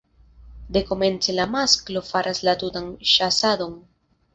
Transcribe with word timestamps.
Dekomence 0.77 1.35
la 1.37 1.47
masklo 1.57 2.03
faras 2.11 2.43
la 2.51 2.59
tutan 2.67 2.93
ĉasadon. 3.15 3.83